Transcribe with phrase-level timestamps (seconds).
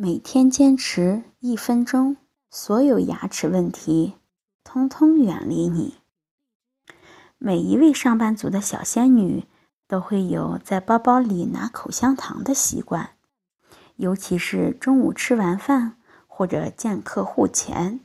[0.00, 2.18] 每天坚持一分钟，
[2.52, 4.14] 所有牙齿问题
[4.62, 5.96] 通通远离你。
[7.36, 9.44] 每一位上班族的小仙女
[9.88, 13.16] 都会有在包包里拿口香糖的习惯，
[13.96, 15.96] 尤其是中午吃完饭
[16.28, 17.98] 或者见客户前，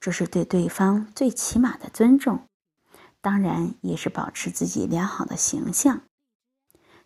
[0.00, 2.48] 这是对对方最起码的尊重，
[3.20, 6.00] 当然也是保持自己良好的形象。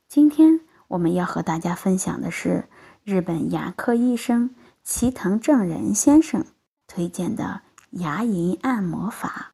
[0.06, 2.68] 今天我们要和大家分享的是。
[3.02, 4.54] 日本牙科医生
[4.84, 6.44] 齐藤正人先生
[6.86, 9.52] 推荐的牙龈按摩法，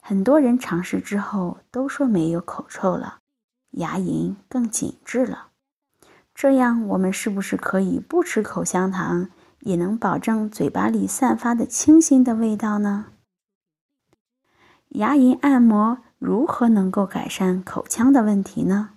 [0.00, 3.20] 很多人尝试之后都说没有口臭了，
[3.72, 5.48] 牙龈更紧致了。
[6.34, 9.28] 这样，我们是不是可以不吃口香糖，
[9.60, 13.06] 也能保证嘴巴里散发的清新的味道呢？
[14.88, 18.94] 牙龈按摩如何能够改善口腔的问题呢？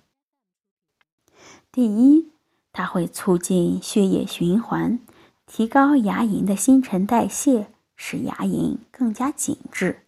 [1.70, 2.31] 第一。
[2.72, 4.98] 它会促进血液循环，
[5.46, 10.06] 提高牙龈的新陈代谢，使牙龈更加紧致。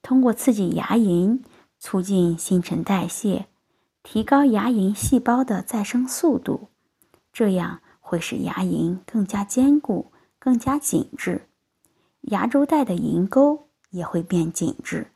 [0.00, 1.40] 通过刺激牙龈，
[1.78, 3.46] 促进新陈代谢，
[4.02, 6.68] 提高牙龈细胞的再生速度，
[7.32, 11.46] 这样会使牙龈更加坚固、更加紧致，
[12.22, 15.08] 牙周袋的龈沟也会变紧致。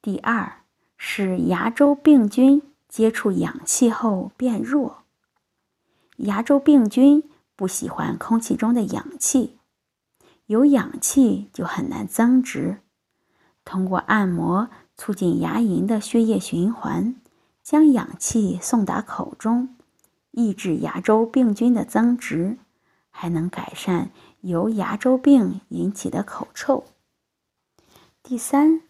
[0.00, 0.62] 第二，
[0.96, 2.62] 使牙周病菌。
[2.96, 5.02] 接触氧气后变弱，
[6.16, 9.58] 牙周病菌不喜欢空气中的氧气，
[10.46, 12.78] 有氧气就很难增殖。
[13.66, 17.14] 通过按摩促进牙龈的血液循环，
[17.62, 19.76] 将氧气送达口中，
[20.30, 22.56] 抑制牙周病菌的增殖，
[23.10, 24.10] 还能改善
[24.40, 26.84] 由牙周病引起的口臭。
[28.22, 28.80] 第三，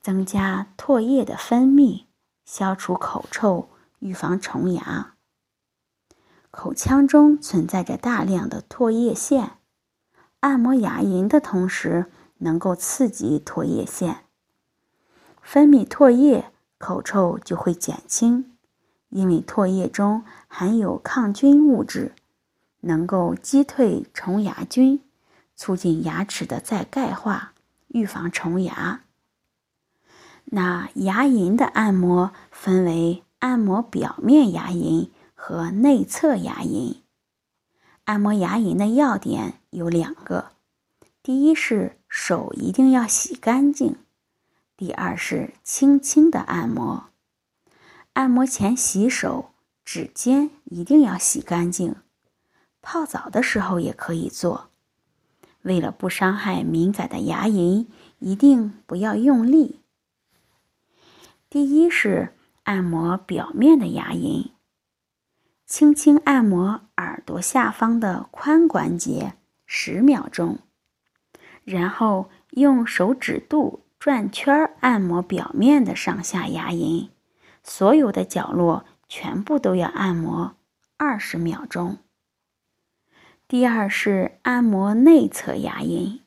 [0.00, 2.04] 增加唾液的分泌。
[2.52, 3.68] 消除口臭，
[4.00, 5.14] 预防虫牙。
[6.50, 9.52] 口腔中存在着大量的唾液腺，
[10.40, 14.24] 按摩牙龈的同时，能够刺激唾液腺
[15.40, 18.56] 分泌唾液，口臭就会减轻。
[19.10, 22.16] 因为唾液中含有抗菌物质，
[22.80, 25.00] 能够击退虫牙菌，
[25.54, 27.52] 促进牙齿的再钙化，
[27.86, 29.04] 预防虫牙。
[30.52, 36.96] 那牙龈的按摩分为按摩表面牙龈和内侧牙龈。
[38.04, 40.52] 按摩牙龈的要点有两个：
[41.22, 43.94] 第一是手一定要洗干净；
[44.76, 47.04] 第二是轻轻的按摩。
[48.14, 49.50] 按摩前洗手，
[49.84, 51.94] 指尖一定要洗干净。
[52.82, 54.70] 泡澡的时候也可以做。
[55.62, 57.86] 为了不伤害敏感的牙龈，
[58.18, 59.78] 一定不要用力。
[61.50, 64.52] 第一是按摩表面的牙龈，
[65.66, 69.34] 轻轻按摩耳朵下方的髋关节
[69.66, 70.60] 十秒钟，
[71.64, 77.08] 然后用手指肚转圈按摩表面的上下牙龈，
[77.64, 80.54] 所有的角落全部都要按摩
[80.98, 81.98] 二十秒钟。
[83.48, 86.20] 第二是按摩内侧牙龈，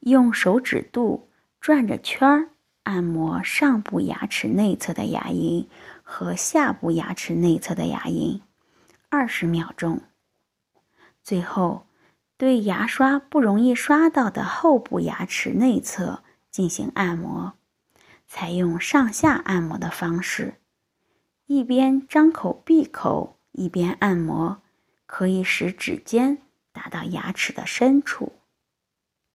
[0.00, 1.28] 用手指肚
[1.60, 2.48] 转着圈儿。
[2.88, 5.66] 按摩上部牙齿内侧的牙龈
[6.02, 8.40] 和下部牙齿内侧的牙龈，
[9.10, 10.00] 二十秒钟。
[11.22, 11.84] 最后，
[12.38, 17.52] 对牙刷不容易刷到的后部牙齿内侧进行按摩，
[18.26, 20.54] 采用上下按摩的方式，
[21.44, 24.62] 一边张口闭口，一边按摩，
[25.04, 26.38] 可以使指尖
[26.72, 28.37] 达到牙齿的深处。